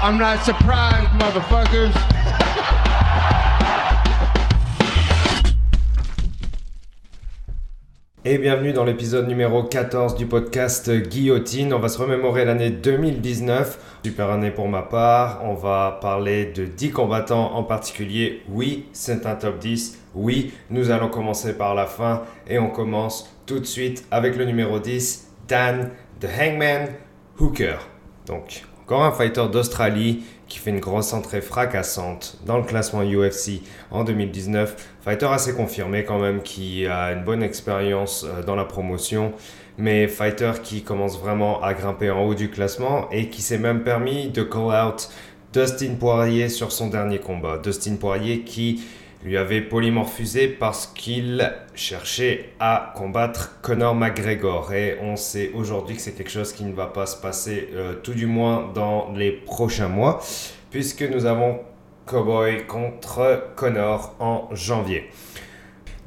[0.00, 1.92] I'm not surprised, motherfuckers.
[8.24, 11.74] Et bienvenue dans l'épisode numéro 14 du podcast Guillotine.
[11.74, 14.00] On va se remémorer l'année 2019.
[14.04, 15.40] Super année pour ma part.
[15.42, 18.42] On va parler de 10 combattants en particulier.
[18.48, 19.98] Oui, c'est un top 10.
[20.14, 22.22] Oui, nous allons commencer par la fin.
[22.46, 25.90] Et on commence tout de suite avec le numéro 10, Dan
[26.20, 26.90] The Hangman
[27.40, 27.78] Hooker.
[28.26, 33.60] Donc, encore un fighter d'Australie qui fait une grosse entrée fracassante dans le classement UFC
[33.90, 34.94] en 2019.
[35.02, 39.34] Fighter assez confirmé quand même, qui a une bonne expérience euh, dans la promotion,
[39.76, 43.82] mais fighter qui commence vraiment à grimper en haut du classement et qui s'est même
[43.82, 45.10] permis de call out
[45.52, 47.58] Dustin Poirier sur son dernier combat.
[47.58, 48.82] Dustin Poirier qui
[49.24, 54.72] lui avait polymorphusé parce qu'il cherchait à combattre Conor McGregor.
[54.72, 57.94] Et on sait aujourd'hui que c'est quelque chose qui ne va pas se passer, euh,
[57.94, 60.20] tout du moins dans les prochains mois,
[60.70, 61.60] puisque nous avons
[62.06, 65.10] Cowboy contre Conor en janvier.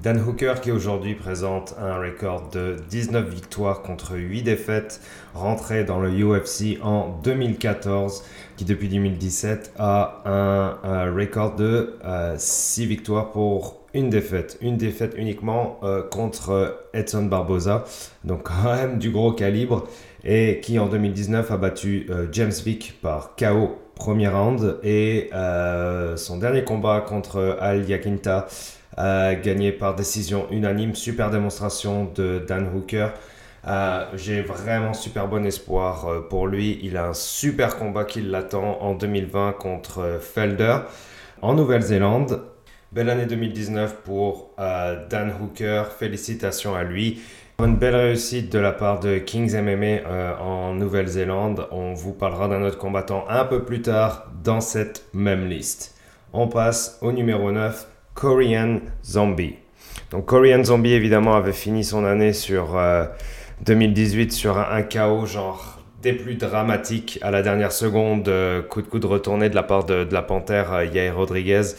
[0.01, 4.99] Dan Hooker qui aujourd'hui présente un record de 19 victoires contre 8 défaites,
[5.35, 8.23] rentré dans le UFC en 2014,
[8.57, 11.99] qui depuis 2017 a un, record de
[12.35, 14.57] 6 euh, victoires pour une défaite.
[14.61, 17.85] Une défaite uniquement euh, contre Edson Barboza,
[18.23, 19.87] donc quand même du gros calibre,
[20.23, 25.29] et qui en 2019 a battu euh, James Vick par KO premier round, et
[26.15, 28.47] son dernier combat contre Al Yakinta
[28.97, 30.95] gagné par décision unanime.
[30.95, 33.09] Super démonstration de Dan Hooker.
[33.67, 36.79] Euh, j'ai vraiment super bon espoir euh, pour lui.
[36.81, 40.77] Il a un super combat qui l'attend en 2020 contre euh, Felder
[41.41, 42.41] en Nouvelle-Zélande.
[42.91, 45.85] Belle année 2019 pour Dan Hooker.
[45.97, 47.21] Félicitations à lui.
[47.59, 51.67] Une belle réussite de la part de Kings MMA en Nouvelle-Zélande.
[51.71, 55.95] On vous parlera d'un autre combattant un peu plus tard dans cette même liste.
[56.33, 59.55] On passe au numéro 9, Korean Zombie.
[60.11, 62.77] Donc Korean Zombie évidemment avait fini son année sur
[63.65, 68.81] 2018 euh, sur un, chaos genre des plus dramatiques à la dernière seconde, euh, coup
[68.81, 71.75] de coup de retourné de la part de, la panthère euh, Yair Rodriguez.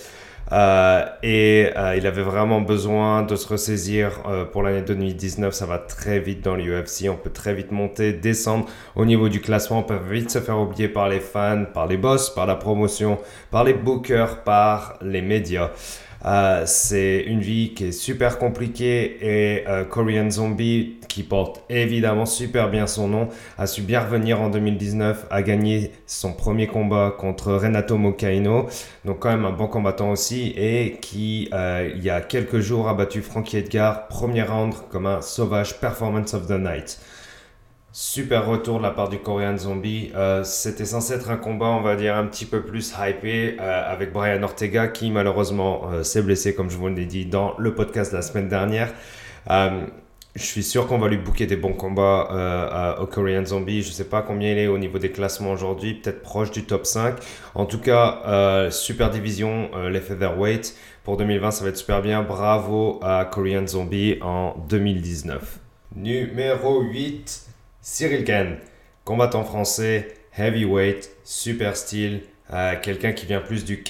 [1.22, 4.21] et il avait vraiment besoin de se ressaisir
[4.53, 5.54] pour l'année 2019.
[5.54, 7.09] Ça va très vite dans l'UFC.
[7.09, 9.78] On peut très vite monter, descendre au niveau du classement.
[9.78, 13.19] On peut vite se faire oublier par les fans, par les boss, par la promotion,
[13.50, 15.71] par les bookers, par les médias.
[16.25, 22.27] Euh, c'est une vie qui est super compliquée et euh, Korean Zombie, qui porte évidemment
[22.27, 23.28] super bien son nom,
[23.59, 28.69] a su bien revenir en 2019, a gagné son premier combat contre Renato Mocaino,
[29.05, 32.89] donc quand même un bon combattant aussi, et qui euh, il y a quelques jours
[32.89, 36.99] a battu Frankie Edgar, premier round comme un sauvage performance of the night.
[37.94, 40.12] Super retour de la part du Korean Zombie.
[40.14, 43.92] Euh, c'était censé être un combat, on va dire, un petit peu plus hypé euh,
[43.92, 47.75] avec Brian Ortega qui malheureusement euh, s'est blessé, comme je vous l'ai dit dans le
[47.75, 48.94] podcast de la semaine dernière.
[49.47, 53.82] je suis sûr qu'on va lui booker des bons combats au Korean Zombie.
[53.82, 56.64] Je ne sais pas combien il est au niveau des classements aujourd'hui, peut-être proche du
[56.64, 57.16] top 5.
[57.54, 60.74] En tout cas, super division, les featherweight.
[61.04, 62.22] Pour 2020, ça va être super bien.
[62.22, 65.59] Bravo à Korean Zombie en 2019.
[65.94, 67.51] Numéro 8.
[67.84, 68.59] Cyril Ken,
[69.04, 72.20] combattant français, heavyweight, super style,
[72.53, 73.82] euh, quelqu'un qui vient plus du,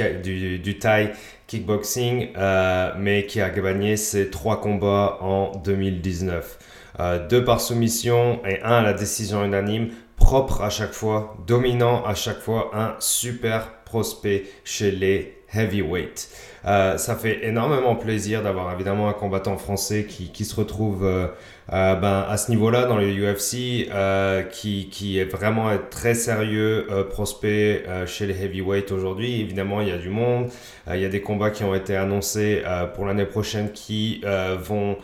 [0.59, 1.13] du, Thai
[1.47, 6.59] kickboxing, euh, mais qui a gagné ses trois combats en 2019.
[7.01, 12.03] Euh, deux par soumission et un à la décision unanime, propre à chaque fois, dominant
[12.07, 16.29] à chaque fois, un super prospect chez les heavyweight.
[16.65, 21.07] ça fait énormément plaisir d'avoir évidemment un combattant français qui, qui se retrouve
[21.73, 26.87] euh, ben, à ce niveau-là, dans le UFC, euh, qui, qui, est vraiment très sérieux,
[26.91, 29.41] euh, prospect chez les heavyweights aujourd'hui.
[29.41, 30.51] Évidemment, il y a du monde.
[30.93, 32.63] il y a des combats qui ont été annoncés
[32.95, 34.23] pour l'année prochaine qui
[34.61, 34.97] vont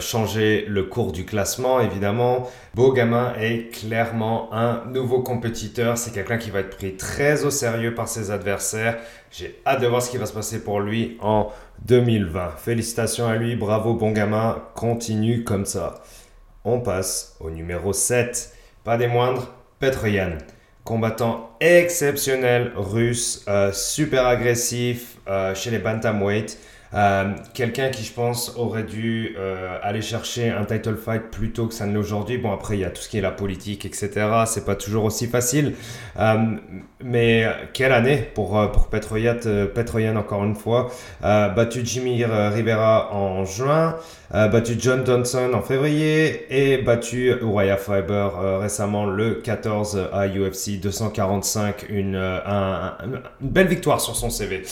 [0.00, 2.48] changer le cours du classement, évidemment.
[2.74, 5.98] Beau gamin est clairement un nouveau compétiteur.
[5.98, 8.98] C'est quelqu'un qui va être pris très au sérieux par ses adversaires.
[9.32, 11.50] J'ai hâte de voir ce qui va se passer pour lui en
[11.86, 12.50] 2020.
[12.58, 16.02] Félicitations à lui, bravo bon gamin, continue comme ça.
[16.66, 19.48] On passe au numéro 7, pas des moindres,
[19.78, 20.36] Petroyan.
[20.84, 26.58] Combattant exceptionnel russe, euh, super agressif euh, chez les bantamweight.
[26.94, 31.66] Euh, quelqu'un qui, je pense, aurait dû euh, aller chercher un title fight plus tôt
[31.66, 32.38] que ça ne l'est aujourd'hui.
[32.38, 34.10] Bon, après, il y a tout ce qui est la politique, etc.
[34.46, 35.74] C'est pas toujours aussi facile.
[36.18, 36.36] Euh,
[37.02, 39.36] mais quelle année pour, pour Petroyan,
[39.74, 40.90] Petroyan, encore une fois?
[41.20, 43.96] battu Jimmy Rivera en juin.
[44.30, 46.46] battu John Johnson en février.
[46.50, 51.86] Et battu Uriah Fiber récemment le 14 à UFC 245.
[51.88, 54.62] Une, une belle victoire sur son CV.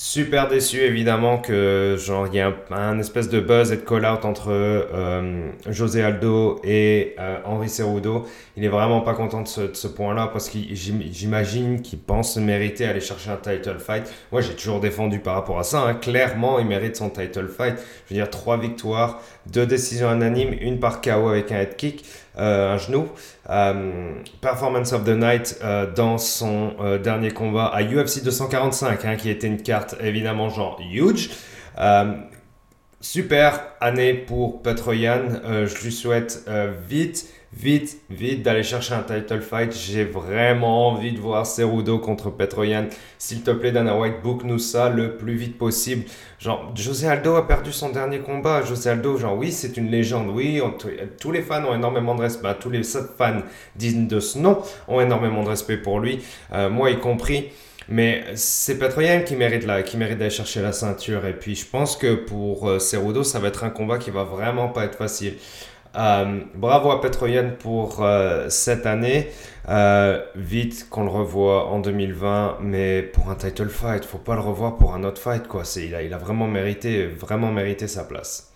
[0.00, 4.06] Super déçu évidemment que genre il y a un, espèce de buzz et de call
[4.06, 8.24] out entre euh, José Aldo et euh, Henri Cerudo.
[8.56, 13.00] Il est vraiment pas content de ce, point-là parce que j'imagine qu'il pense mériter aller
[13.00, 14.04] chercher un title fight.
[14.30, 15.80] Moi j'ai toujours défendu par rapport à ça.
[15.80, 15.94] Hein.
[15.94, 17.74] Clairement il mérite son title fight.
[18.06, 19.20] Je veux dire trois victoires,
[19.52, 22.04] deux décisions unanimes, une par KO avec un head kick.
[22.38, 23.08] Euh, un genou.
[23.50, 29.30] Euh, performance of the Night euh, dans son dernier combat à UFC 245, hein, qui
[29.30, 31.30] était une carte évidemment genre huge.
[33.00, 35.40] super année pour Petroyan.
[35.44, 36.48] je lui souhaite
[36.88, 39.72] vite vite, vite d'aller chercher un title fight.
[39.72, 42.86] J'ai vraiment envie de voir Cerudo contre Petroyan.
[43.18, 46.04] S'il te plaît, Dana White, book nous ça le plus vite possible.
[46.38, 48.62] Genre, José Aldo a perdu son dernier combat.
[48.62, 50.28] José Aldo, genre, oui, c'est une légende.
[50.30, 50.60] Oui,
[51.20, 52.54] tous les fans ont énormément de respect.
[52.60, 53.42] tous les fans
[53.76, 56.20] disent de ce nom ont énormément de respect pour lui,
[56.52, 57.48] euh, moi y compris.
[57.90, 61.24] Mais c'est Petroyan qui mérite, la, qui mérite d'aller chercher la ceinture.
[61.24, 64.24] Et puis je pense que pour euh, Cerudo, ça va être un combat qui va
[64.24, 65.34] vraiment pas être facile.
[65.96, 69.28] Euh, bravo à Petroyan pour euh, cette année.
[69.68, 74.40] Euh, vite qu'on le revoit en 2020, mais pour un title fight, faut pas le
[74.40, 75.46] revoir pour un autre fight.
[75.46, 75.64] Quoi.
[75.76, 78.52] Il, a, il a vraiment mérité, vraiment mérité sa place.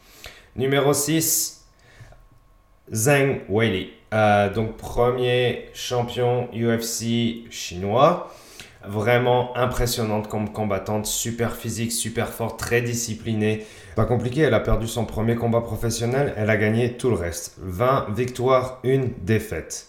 [0.56, 1.67] Numéro 6,
[2.93, 3.90] Zhang Weili.
[4.55, 8.31] donc premier champion UFC chinois
[8.84, 13.64] vraiment impressionnante comme combattante, super physique, super forte, très disciplinée.
[13.94, 17.56] Pas compliqué, elle a perdu son premier combat professionnel, elle a gagné tout le reste.
[17.59, 19.89] 20 victoires, une défaite.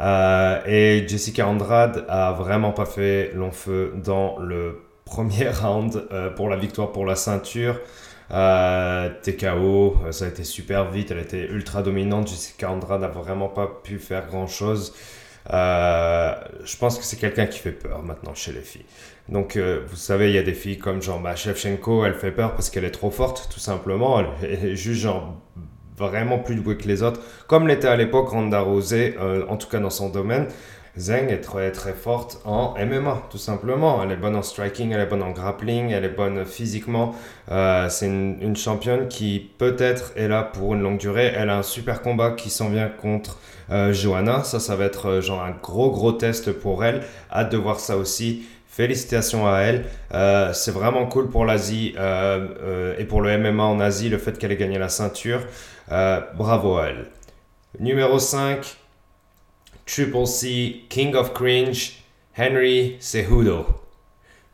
[0.00, 6.30] Euh, et Jessica Andrade a vraiment pas fait long feu dans le premier round euh,
[6.30, 7.78] pour la victoire pour la ceinture.
[8.32, 12.28] Euh, TKO, ça a été super vite, elle était ultra dominante.
[12.28, 14.94] Jessica Andrade n'a vraiment pas pu faire grand chose.
[15.52, 18.86] Euh, je pense que c'est quelqu'un qui fait peur maintenant chez les filles.
[19.28, 22.32] Donc, euh, vous savez, il y a des filles comme genre bah, Shevchenko, elle fait
[22.32, 24.22] peur parce qu'elle est trop forte, tout simplement.
[24.42, 25.36] Elle est juste genre
[25.96, 29.68] vraiment plus douée que les autres, comme l'était à l'époque Ronda Rousey, euh, en tout
[29.68, 30.48] cas dans son domaine.
[30.96, 34.02] Zeng est très très forte en MMA, tout simplement.
[34.02, 37.16] Elle est bonne en striking, elle est bonne en grappling, elle est bonne physiquement.
[37.50, 41.32] Euh, c'est une, championne qui peut-être est là pour une longue durée.
[41.36, 43.38] Elle a un super combat qui s'en vient contre
[43.70, 44.44] euh, Johanna.
[44.44, 47.02] Ça, ça va être euh, genre un gros gros test pour elle.
[47.32, 48.44] Hâte de voir ça aussi.
[48.68, 49.86] Félicitations à elle.
[50.14, 51.94] Euh, c'est vraiment cool pour l'Asie
[52.98, 55.40] et pour le MMA en Asie, le fait qu'elle ait gagné la ceinture.
[55.88, 57.06] bravo à elle.
[57.80, 58.76] Numéro 5,
[59.86, 62.02] Triple C, King of Cringe,
[62.36, 63.66] Henry Cejudo.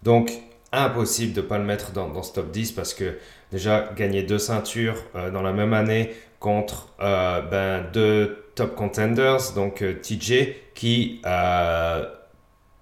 [0.03, 0.33] Donc,
[0.73, 3.19] impossible de ne pas le mettre dans, dans, ce top 10 parce que
[3.51, 9.95] déjà, gagner deux ceintures dans la même année contre ben, deux top contenders, donc euh,
[9.95, 12.05] TJ, qui euh,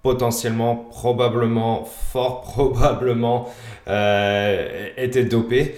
[0.01, 3.49] potentiellement, probablement, fort probablement
[3.87, 5.75] euh, était dopé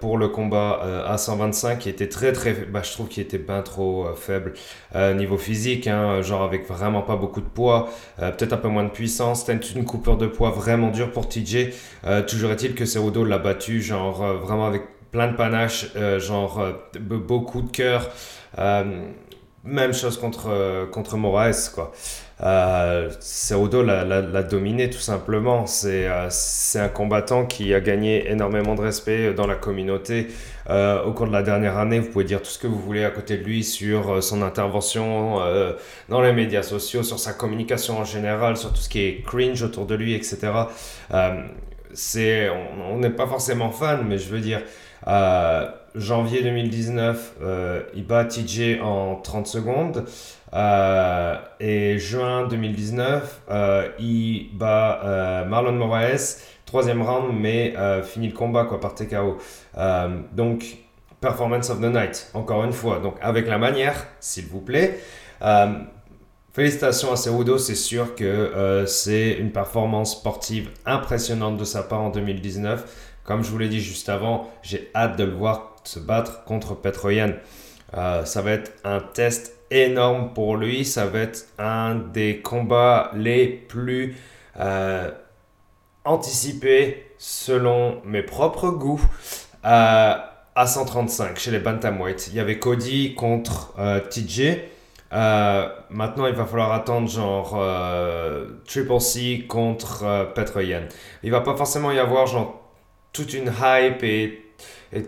[0.00, 3.62] pour le combat à 125 qui était très très bah, je trouve qu'il était bien
[3.62, 4.54] trop faible
[4.94, 8.90] niveau physique hein, genre avec vraiment pas beaucoup de poids peut-être un peu moins de
[8.90, 11.70] puissance c'était une coupure de poids vraiment dure pour TJ
[12.28, 15.86] toujours est-il que Cerudo l'a battu genre vraiment avec plein de panache
[16.18, 16.60] genre
[17.00, 18.08] beaucoup de cœur
[19.64, 21.92] même chose contre, euh, contre Moraes, quoi.
[22.42, 23.08] Euh,
[24.32, 25.64] l'a dominé tout simplement.
[25.84, 30.28] Euh, c'est un combattant qui a gagné énormément de respect dans la communauté
[30.70, 32.00] euh, au cours de la dernière année.
[32.00, 35.38] Vous pouvez dire tout ce que vous voulez à côté de lui sur son intervention
[36.08, 39.62] dans les médias sociaux, sur sa communication en général, sur tout ce qui est cringe
[39.62, 40.38] autour de lui, etc.
[41.92, 42.50] c'est
[42.90, 44.62] on n'est pas forcément fan, mais je veux dire
[45.94, 50.04] janvier 2019, euh, il bat TJ en 30 secondes.
[50.54, 58.64] Euh, et juin 2019, euh, il bat Marlon Moraes, troisième round, mais finit le combat
[58.64, 59.38] quoi, par TKO.
[60.32, 60.76] donc,
[61.20, 62.98] performance of the night, encore une fois.
[62.98, 64.98] Donc, avec la manière, s'il vous plaît.
[66.52, 72.10] Félicitations à Cerudo, c'est sûr que c'est une performance sportive impressionnante de sa part en
[72.10, 73.11] 2019.
[73.24, 76.74] Comme je vous l'ai dit juste avant, j'ai hâte de le voir se battre contre
[76.74, 77.32] Petroyan.
[77.94, 80.84] Euh, ça va être un test énorme pour lui.
[80.84, 84.16] Ça va être un des combats les plus
[84.58, 85.10] euh,
[86.04, 89.04] anticipés selon mes propres goûts,
[89.62, 92.28] à, à 135 chez les Bantamweight.
[92.28, 94.58] Il y avait Cody contre euh, TJ.
[95.12, 100.82] Euh, maintenant, il va falloir attendre genre euh, Triple C contre euh, Petroyan.
[101.22, 102.61] Il va pas forcément y avoir genre
[103.12, 104.38] toute une hype et,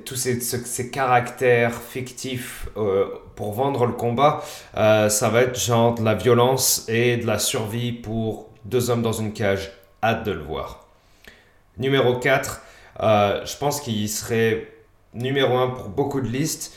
[0.05, 3.05] tous ces, ce- ces caractères fictifs euh,
[3.37, 4.43] pour vendre le combat.
[4.77, 9.03] Euh, ça va être genre de la violence et de la survie pour deux hommes
[9.03, 9.73] dans une cage.
[10.03, 10.87] Hâte de le voir.
[11.79, 12.63] Numéro 4,
[13.01, 14.69] euh, je pense qu'il serait
[15.15, 16.75] numéro 1 pour beaucoup de listes.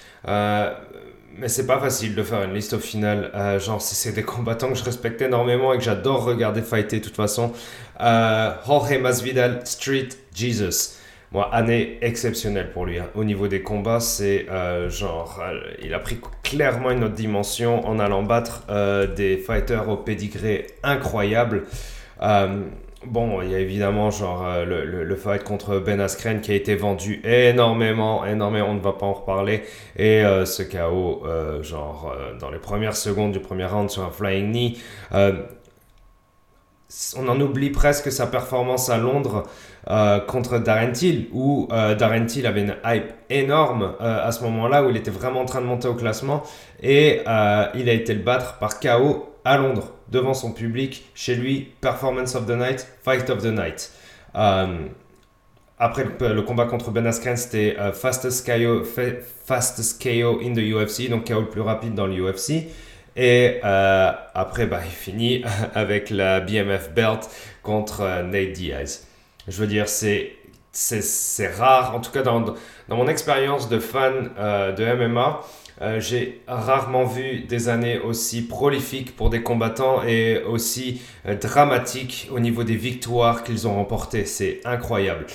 [1.40, 3.32] Mais c'est pas facile de faire une liste au final.
[3.60, 7.16] Genre, c'est- des combattants que je respecte énormément et que j'adore regarder fighter de toute
[7.16, 7.52] façon.
[8.00, 10.97] Jorge Masvidal, Street Jesus.
[11.34, 13.00] Moi, année exceptionnelle pour lui.
[13.00, 13.10] hein.
[13.14, 17.86] Au niveau des combats, c'est euh, genre, euh, il a pris clairement une autre dimension
[17.86, 21.64] en allant battre euh, des fighters au pédigré incroyable.
[23.06, 27.22] Bon, il y a évidemment genre le, fight contre Ben Askren qui a été vendu
[27.24, 28.70] énormément, énormément.
[28.70, 29.62] On ne va pas en reparler.
[29.98, 31.24] Et ce KO,
[31.62, 34.78] genre dans les premières secondes du premier round sur un flying knee.
[37.18, 39.44] On en oublie presque sa performance à Londres
[39.90, 44.42] euh, contre Darren Till, où euh, Darren Till avait une hype énorme euh, à ce
[44.46, 46.44] moment-là, où il était vraiment en train de monter au classement,
[46.82, 51.74] et il a été le battre par KO à Londres, devant son public, chez lui,
[51.82, 53.92] Performance of the Night, Fight of the Night.
[55.80, 61.10] Après le, combat contre Ben Askren, c'était fastest, KO, fa- fastest KO in the UFC,
[61.10, 62.68] donc KO le plus rapide dans l'UFC.
[63.18, 65.44] Et euh, après, bah, il finit
[65.74, 67.28] avec la BMF belt
[67.64, 69.08] contre euh, Nate Diaz.
[69.48, 70.34] Je veux dire, c'est
[70.80, 75.42] c'est rare, en tout cas dans, dans mon expérience de fan euh, de MMA,
[75.98, 81.02] j'ai rarement vu des années aussi prolifiques pour des combattants et aussi
[81.42, 84.26] dramatiques au niveau des victoires qu'ils ont remportées.
[84.26, 85.26] C'est incroyable.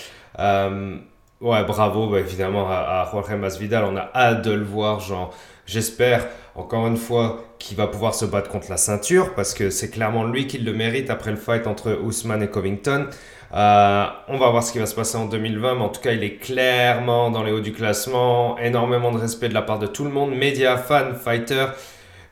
[1.42, 3.82] Ouais, bravo bah, évidemment à, à Jorge Masvidal.
[3.84, 5.00] On a hâte de le voir.
[5.00, 5.34] Genre,
[5.66, 9.90] j'espère encore une fois qu'il va pouvoir se battre contre la ceinture parce que c'est
[9.90, 13.08] clairement lui qui le mérite après le fight entre Ousmane et Covington.
[13.54, 16.12] Euh, on va voir ce qui va se passer en 2020, mais en tout cas,
[16.12, 18.56] il est clairement dans les hauts du classement.
[18.58, 20.30] Énormément de respect de la part de tout le monde.
[20.30, 21.66] Média, fans, fighter.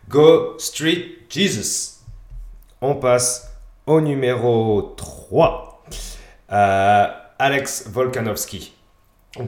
[0.08, 1.98] Go Street Jesus.
[2.80, 3.52] On passe
[3.86, 5.84] au numéro 3.
[6.52, 7.06] Euh,
[7.40, 8.74] Alex Volkanovski.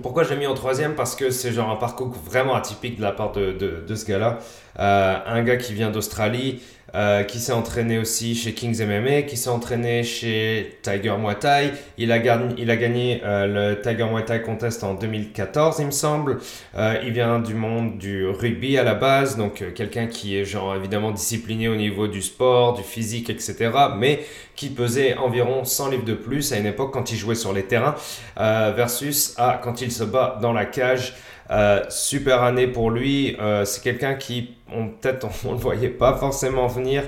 [0.00, 0.94] Pourquoi j'ai mis en troisième?
[0.94, 4.06] Parce que c'est genre un parcours vraiment atypique de la part de, de, de ce
[4.06, 4.38] gars-là.
[4.78, 6.62] Euh, un gars qui vient d'Australie,
[6.94, 11.70] euh, qui s'est entraîné aussi chez Kings MMA, qui s'est entraîné chez Tiger Muay Thai.
[11.98, 15.86] Il a gagné, il a gagné euh, le Tiger Muay Thai Contest en 2014, il
[15.86, 16.38] me semble.
[16.76, 20.44] Euh, il vient du monde du rugby à la base, donc euh, quelqu'un qui est
[20.44, 23.70] genre évidemment discipliné au niveau du sport, du physique, etc.
[23.96, 24.20] Mais
[24.56, 27.64] qui pesait environ 100 livres de plus à une époque quand il jouait sur les
[27.64, 27.94] terrains
[28.38, 31.14] euh, versus à quand il se bat dans la cage.
[31.52, 33.36] Euh, super année pour lui.
[33.40, 37.04] Euh, c'est quelqu'un qui, peut-être, on ne le voyait pas forcément venir.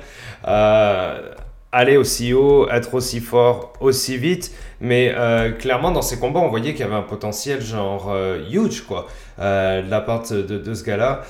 [0.46, 1.30] Euh,
[1.72, 4.52] aller aussi haut, être aussi fort, aussi vite.
[4.80, 5.12] Mais
[5.58, 8.14] clairement, dans ses combats, on voyait qu'il y avait un potentiel genre
[8.48, 9.06] huge, quoi,
[9.38, 11.22] de la part de, de ce gars-là.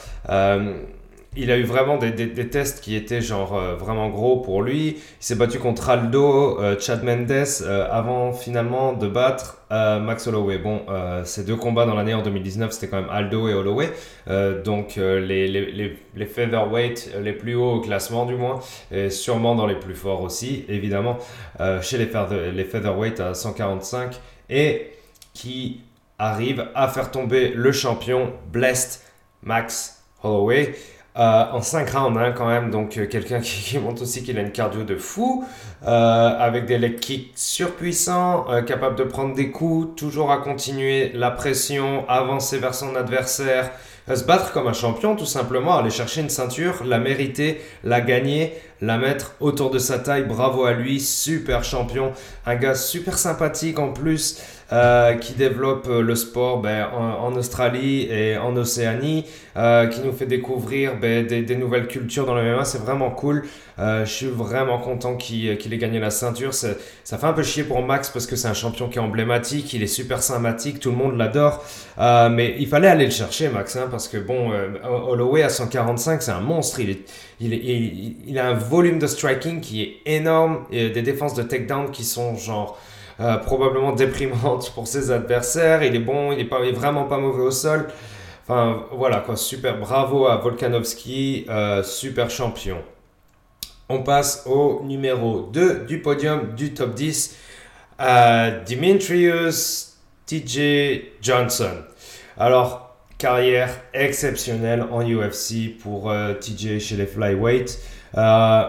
[1.37, 2.15] Il a eu vraiment des,
[2.49, 4.91] tests qui étaient genre euh, vraiment gros pour lui.
[4.91, 10.59] Il s'est battu contre Aldo, euh, Chad Mendes, euh, avant finalement de battre Max Holloway.
[10.59, 10.83] Bon,
[11.25, 13.91] ces deux combats dans l'année en 2019, c'était quand même Aldo et Holloway.
[14.65, 18.61] Donc les, les, les, featherweight les plus hauts au classement du moins,
[18.93, 21.19] et sûrement dans les plus forts aussi, évidemment,
[21.83, 24.21] chez les, feather, les featherweight à 145.
[24.49, 24.93] Et
[25.33, 25.81] qui
[26.21, 29.01] arrive à faire tomber le champion Blessed
[29.43, 30.75] Max Holloway.
[31.17, 34.37] Euh, en 5 rounds hein, quand même, donc euh, quelqu'un qui, qui, montre aussi qu'il
[34.37, 35.45] a une cardio de fou,
[35.87, 41.13] euh, avec des leg kicks surpuissants, euh, capable de prendre des coups, toujours à continuer
[41.15, 43.71] la pression, avancer vers son adversaire,
[44.13, 48.53] se battre comme un champion tout simplement, aller chercher une ceinture, la mériter, la gagner,
[48.85, 52.13] la mettre autour de sa taille, bravo à lui, super champion,
[52.47, 54.41] un gars super sympathique en plus,
[54.73, 59.27] euh, qui développe le sport ben, en, Australie et en Océanie,
[59.57, 62.65] euh, qui nous fait découvrir ben, des, nouvelles cultures dans le MMA.
[62.65, 63.45] C'est vraiment cool.
[63.79, 66.55] Euh, je suis vraiment content qu'il qu ait gagné la ceinture.
[66.55, 69.73] Ça fait un peu chier pour Max parce que c'est un champion qui est emblématique,
[69.73, 71.65] il est super sympathique, tout le monde l'adore.
[71.99, 75.49] Euh, mais il fallait aller le chercher, Max, hein, parce que bon, euh, Holloway à
[75.49, 76.81] 145, c'est un monstre.
[76.81, 76.99] Il, est,
[77.41, 82.05] il, a un volume de striking qui est énorme et des défenses de takedown qui
[82.05, 82.79] sont genre.
[83.21, 85.85] Euh, probablement déprimante pour ses adversaires.
[85.85, 87.87] Il est bon, il est, pas, il est vraiment pas mauvais au sol.
[88.43, 92.79] Enfin voilà quoi, super bravo à Volkanovski, euh, super champion.
[93.89, 97.37] On passe au numéro 2 du podium du top 10.
[98.67, 101.85] Dimitrius TJ Johnson.
[102.37, 102.84] Alors,
[103.25, 107.81] carrière exceptionnelle en UFC pour TJ chez les flyweight,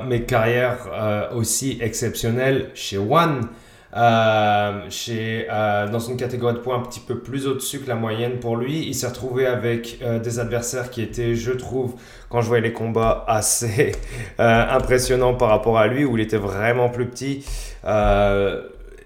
[0.08, 3.50] mais carrière aussi exceptionnelle chez One.
[3.96, 7.96] Euh, chez, euh, dans une catégorie de points un petit peu plus au-dessus que la
[7.96, 8.86] moyenne pour lui.
[8.86, 11.96] Il s'est retrouvé avec euh, des adversaires qui étaient, je trouve,
[12.30, 13.94] quand je voyais les combats, assez
[14.38, 17.46] impressionnants par rapport à lui, où il était vraiment plus petit.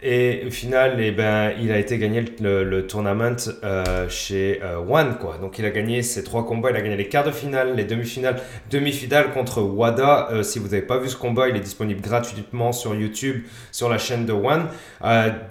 [0.01, 4.77] Et au final, eh ben, il a été gagné le, le, tournament euh, chez euh,
[4.77, 5.17] One.
[5.19, 5.37] Quoi.
[5.41, 6.69] Donc il a gagné ses trois combats.
[6.69, 8.41] Il a gagné les quarts de finale, les demi-finales.
[8.71, 10.29] Demi-finale contre Wada.
[10.31, 13.89] Euh, si vous n'avez pas vu ce combat, il est disponible gratuitement sur YouTube, sur
[13.89, 14.67] la chaîne de One.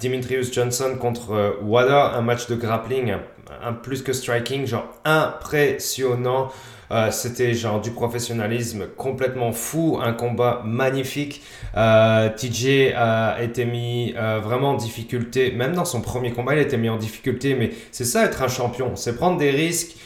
[0.01, 2.15] Dimitrius Johnson contre Wada.
[2.15, 3.17] Un match de grappling,
[3.63, 6.51] un plus que striking, genre impressionnant.
[6.91, 11.43] Euh, c'était genre du professionnalisme complètement fou, un combat magnifique.
[11.77, 16.61] Euh, TJ a été mis euh, vraiment en difficulté, même dans son premier combat, il
[16.61, 19.97] a été mis en difficulté, mais c'est ça être un champion, c'est prendre des risques,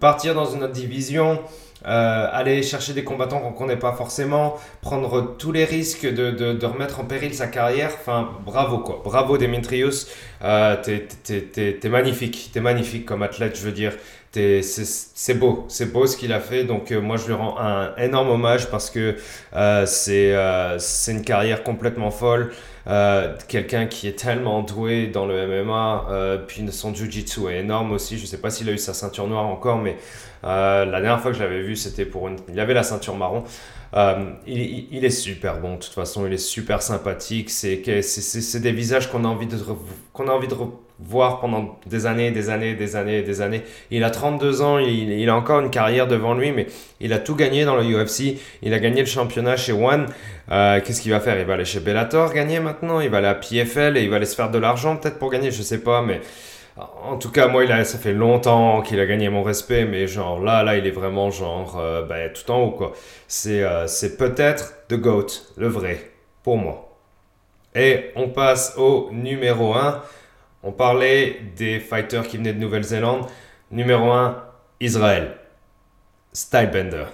[0.00, 1.40] partir dans une autre division.
[1.84, 6.66] aller chercher des combattants qu'on connaît pas forcément, prendre tous les risques de, de, de,
[6.66, 7.90] remettre en péril sa carrière.
[8.00, 9.00] Enfin, bravo quoi.
[9.04, 10.08] Bravo Demetrius.
[10.44, 12.50] Euh, t'es magnifique.
[12.52, 13.92] T'es magnifique comme athlète, je veux dire
[14.62, 16.64] c'est beau, c'est beau ce qu'il a fait.
[16.64, 19.16] Donc euh, moi je lui rends un énorme hommage parce que
[19.54, 22.52] euh, euh, c'est une carrière complètement folle.
[23.48, 26.06] Quelqu'un qui est tellement doué dans le MMA,
[26.46, 28.18] puis son jiu-jitsu est énorme aussi.
[28.18, 29.98] Je sais pas s'il a eu sa ceinture noire encore, mais
[30.42, 32.36] la dernière fois que je l'avais vu, c'était pour une.
[32.48, 33.44] Il avait la ceinture marron.
[34.46, 37.50] il, il, est super bon, de toute façon, il est super sympathique.
[37.50, 39.58] C'est des visages qu'on a envie de
[40.14, 40.54] qu'on a envie de
[41.00, 43.62] voir pendant des années, des années, des années, des années.
[43.90, 46.66] Il a 32 ans, il, a encore une carrière devant lui, mais
[47.00, 48.38] il a tout gagné dans le UFC.
[48.62, 50.06] Il a gagné le championnat chez One.
[50.50, 51.38] Euh, qu'est-ce qu'il va faire?
[51.38, 53.00] Il va aller chez Bellator gagner maintenant?
[53.00, 55.30] Il va aller à PFL et il va aller se faire de l'argent peut-être pour
[55.30, 56.20] gagner, je sais pas, mais
[57.02, 60.06] en tout cas, moi, il a, ça fait longtemps qu'il a gagné mon respect, mais
[60.06, 62.92] genre là, là, il est vraiment genre euh, ben, tout en haut, quoi.
[63.26, 65.26] C'est euh, c'est peut-être The GOAT,
[65.56, 66.10] le vrai,
[66.42, 66.88] pour moi.
[67.74, 70.02] Et on passe au numéro 1.
[70.62, 73.26] On parlait des fighters qui venaient de Nouvelle-Zélande.
[73.70, 74.42] Numéro 1,
[74.80, 75.36] Israël.
[76.32, 77.04] Stylebender.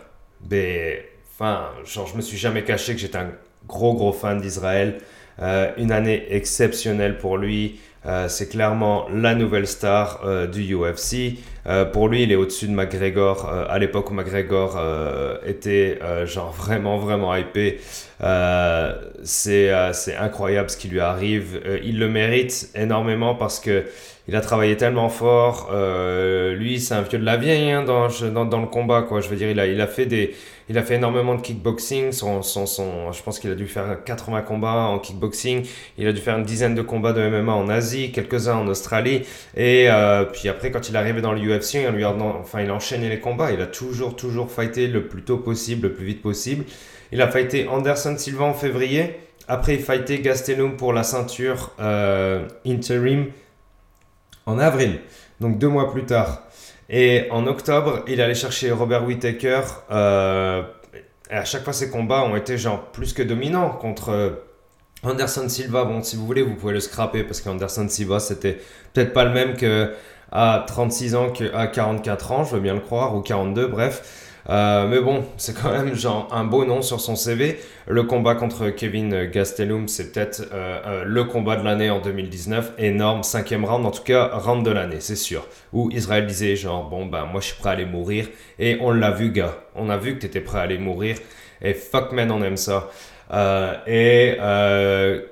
[0.51, 3.33] Mais, enfin, genre, je me suis jamais caché que j'étais un
[3.67, 4.99] gros, gros fan d'Israël.
[5.41, 7.81] Euh, une année exceptionnelle pour lui.
[8.07, 11.39] Euh, c'est clairement la nouvelle star euh, du UFC.
[11.93, 13.49] pour lui, il est au-dessus de McGregor.
[13.49, 14.79] à l'époque où McGregor
[15.47, 17.81] était genre vraiment, vraiment hypé.
[19.23, 21.63] c'est incroyable ce qui lui arrive.
[21.83, 23.85] il le mérite énormément parce que
[24.27, 25.69] il a travaillé tellement fort.
[25.73, 29.03] Euh, lui, c'est un vieux de la vieille hein, dans, dans, dans, le combat.
[29.03, 29.21] Quoi.
[29.21, 30.35] Je veux dire, il a, il a, fait, des,
[30.69, 32.13] il a fait énormément de kickboxing.
[32.13, 35.67] Son, son, son, je pense qu'il a dû faire 80 combats en kickboxing.
[35.99, 39.23] Il a dû faire une dizaine de combats de MMA en Asie, quelques-uns en Australie.
[39.57, 42.75] Et euh, puis après, quand il est arrivé dans l'UFC, lui a, enfin, il a
[42.75, 43.53] enchaîné les combats.
[43.53, 46.65] Il a toujours, toujours fighté le plus tôt possible, le plus vite possible.
[47.13, 49.17] Il a fighté Anderson Silva en février.
[49.47, 53.27] Après, il fighté Gastelum pour la ceinture euh, interim
[54.47, 55.01] en avril,
[55.41, 56.44] donc deux mois plus tard.
[56.89, 59.63] Et en octobre, il allait chercher Robert Whittaker.
[59.91, 60.63] Euh,
[61.31, 64.31] à chaque fois, ses combats ont été genre plus que dominants contre euh,
[65.03, 65.85] Anderson Silva.
[65.85, 68.59] Bon, si vous voulez, vous pouvez le scraper parce qu'Anderson Silva, c'était
[68.93, 69.95] peut-être pas le même que
[70.31, 74.24] à 36 ans qu'à 44 ans, je veux bien le croire, ou 42, bref.
[74.51, 77.59] Euh, mais bon, c'est quand même genre un beau nom sur son CV.
[77.87, 82.73] Le combat contre Kevin Gastelum, c'est peut-être euh, euh, le combat de l'année en 2019.
[82.79, 85.47] Énorme, cinquième round, en tout cas, round de l'année, c'est sûr.
[85.73, 88.29] Où Israël disait genre, bon, ben moi je suis prêt à aller mourir.
[88.59, 89.57] Et on l'a vu, gars.
[89.75, 91.17] On a vu que tu étais prêt à aller mourir.
[91.63, 92.91] Et fuck man, on aime ça.
[93.87, 94.37] et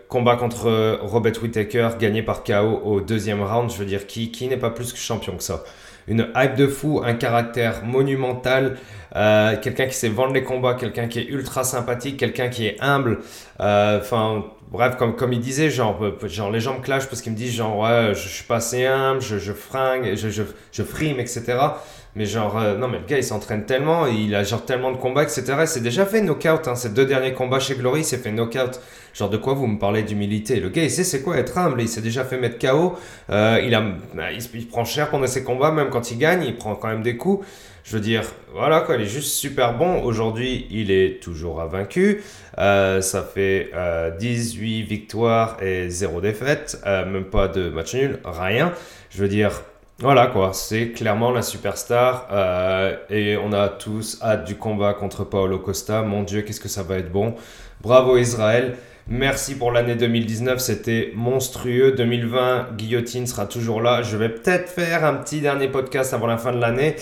[0.09, 3.71] combat contre Robert Whittaker, gagné par KO au deuxième round.
[3.71, 5.63] Je veux dire, qui, qui n'est pas plus que champion que ça?
[6.09, 8.77] Une hype de fou, un caractère monumental.
[9.15, 12.77] Euh, quelqu'un qui sait vendre les combats, quelqu'un qui est ultra sympathique, quelqu'un qui est
[12.81, 13.21] humble.
[13.61, 17.21] Euh, enfin, bref, comme, comme il disait, genre, euh, genre les gens me clashent parce
[17.21, 20.29] qu'ils me disent, genre, ouais, je, suis pas assez humble, je, fringue, je,
[20.73, 21.59] je frime, etc.
[22.15, 25.23] Mais genre, non, mais le gars, il s'entraîne tellement, il a genre tellement de combats,
[25.23, 25.45] etc.
[25.65, 26.75] C'est déjà fait knockout, hein.
[26.75, 28.81] Ces deux derniers combats chez Glory, il s'est fait knockout.
[29.15, 30.61] Genre, de quoi vous me parlez d'humilité?
[30.61, 31.81] Le gars, il sait c'est quoi être humble.
[31.81, 32.99] Il s'est déjà fait mettre KO.
[33.31, 33.81] il, a,
[34.15, 36.89] bah, il, il, prend cher pendant ses combats, même quand il gagne, il prend quand
[36.89, 37.47] même des coups.
[37.85, 38.23] Je veux dire,
[38.53, 40.03] voilà quoi, il est juste super bon.
[40.03, 42.23] Aujourd'hui, il est toujours invaincu.
[42.59, 43.73] Euh, ça fait
[44.19, 46.81] 18 euh, victoires et 0 défaite.
[46.87, 48.73] Euh, même pas de match nul, rien.
[49.11, 49.63] Je veux dire,
[49.99, 52.27] voilà quoi, c'est clairement la superstar.
[53.11, 56.03] et on a tous hâte du combat contre Paolo Costa.
[56.03, 57.35] Mon Dieu, qu'est-ce que ça va être bon.
[57.81, 58.77] Bravo Israël.
[59.09, 61.93] Merci pour l'année 2019, c'était monstrueux.
[61.93, 64.03] 2020, Guillotine sera toujours là.
[64.03, 66.95] Je vais peut-être faire un petit dernier podcast avant la fin de l'année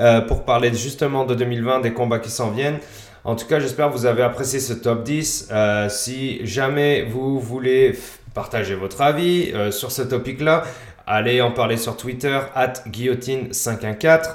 [0.00, 2.78] euh, pour parler justement de 2020, des combats qui s'en viennent.
[3.22, 5.48] En tout cas, j'espère que vous avez apprécié ce top 10.
[5.52, 7.96] Euh, si jamais vous voulez
[8.34, 10.64] partager votre avis euh, sur ce topic-là,
[11.06, 14.34] allez en parler sur Twitter, at guillotine514.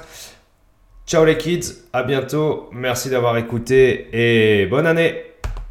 [1.06, 5.29] Ciao les kids, à bientôt, merci d'avoir écouté et bonne année